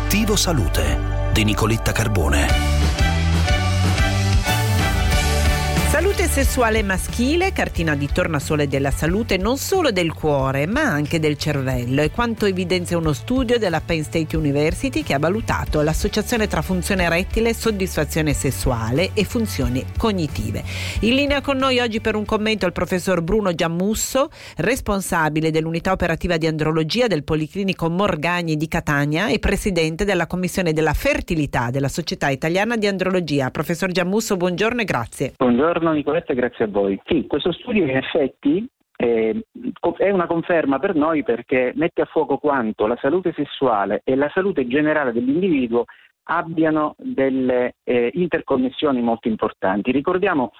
[0.00, 0.98] Obiettivo Salute
[1.32, 2.48] di Nicoletta Carbone.
[5.88, 11.36] Salute sessuale maschile, cartina di tornasole della salute non solo del cuore ma anche del
[11.38, 16.62] cervello è quanto evidenzia uno studio della Penn State University che ha valutato l'associazione tra
[16.62, 20.62] funzione erettile, soddisfazione sessuale e funzioni cognitive.
[21.00, 26.36] In linea con noi oggi per un commento il professor Bruno Giammusso, responsabile dell'unità operativa
[26.36, 32.28] di andrologia del Policlinico Morgagni di Catania e presidente della commissione della fertilità della Società
[32.28, 33.50] Italiana di Andrologia.
[33.50, 35.32] Professor Giammusso, buongiorno e grazie.
[35.36, 37.00] Buongiorno Nicoletta, grazie a voi.
[37.04, 42.86] Sì, questo studio in effetti è una conferma per noi perché mette a fuoco quanto
[42.86, 45.84] la salute sessuale e la salute generale dell'individuo
[46.24, 49.92] abbiano delle eh, interconnessioni molto importanti.
[49.92, 50.52] Ricordiamo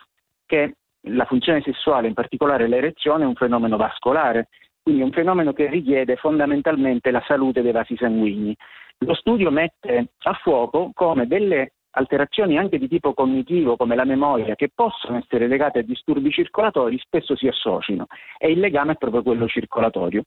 [0.46, 0.76] che
[1.08, 4.48] la funzione sessuale, in particolare l'erezione, è un fenomeno vascolare,
[4.82, 8.56] quindi è un fenomeno che richiede fondamentalmente la salute dei vasi sanguigni.
[8.98, 14.54] Lo studio mette a fuoco come delle alterazioni anche di tipo cognitivo come la memoria
[14.54, 18.06] che possono essere legate a disturbi circolatori spesso si associano
[18.38, 20.22] e il legame è proprio quello circolatorio.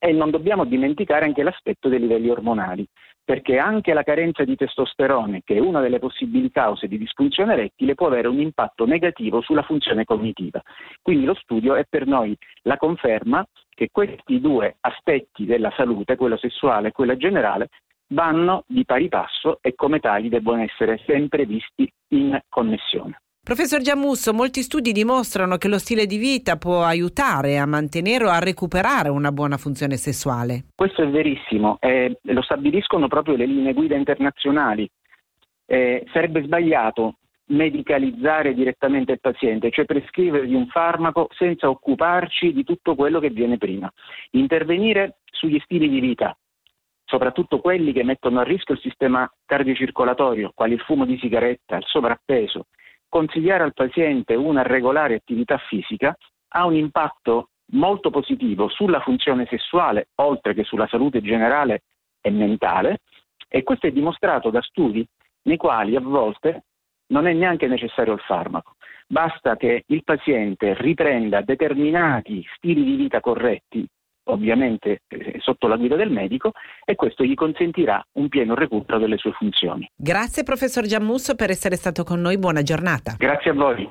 [0.00, 2.86] E non dobbiamo dimenticare anche l'aspetto dei livelli ormonali,
[3.24, 7.94] perché anche la carenza di testosterone, che è una delle possibili cause di disfunzione erettile,
[7.94, 10.62] può avere un impatto negativo sulla funzione cognitiva.
[11.02, 16.36] Quindi lo studio è per noi la conferma che questi due aspetti della salute, quello
[16.36, 17.68] sessuale e quello generale,
[18.08, 23.20] vanno di pari passo e come tali debbono essere sempre visti in connessione.
[23.48, 28.28] Professor Giammusso, molti studi dimostrano che lo stile di vita può aiutare a mantenere o
[28.28, 30.66] a recuperare una buona funzione sessuale.
[30.74, 34.86] Questo è verissimo, eh, lo stabiliscono proprio le linee guida internazionali.
[35.64, 37.14] Eh, sarebbe sbagliato
[37.46, 43.56] medicalizzare direttamente il paziente, cioè prescrivergli un farmaco senza occuparci di tutto quello che viene
[43.56, 43.90] prima.
[44.32, 46.36] Intervenire sugli stili di vita,
[47.08, 51.84] soprattutto quelli che mettono a rischio il sistema cardiocircolatorio, quali il fumo di sigaretta, il
[51.86, 52.66] sovrappeso.
[53.08, 56.14] Consigliare al paziente una regolare attività fisica
[56.48, 61.82] ha un impatto molto positivo sulla funzione sessuale, oltre che sulla salute generale
[62.20, 62.98] e mentale,
[63.48, 65.06] e questo è dimostrato da studi
[65.44, 66.64] nei quali a volte
[67.08, 68.74] non è neanche necessario il farmaco,
[69.06, 73.88] basta che il paziente riprenda determinati stili di vita corretti
[74.28, 76.52] ovviamente eh, sotto la guida del medico
[76.84, 79.90] e questo gli consentirà un pieno recupero delle sue funzioni.
[79.94, 83.14] Grazie professor Giammusso per essere stato con noi, buona giornata.
[83.16, 83.90] Grazie a voi.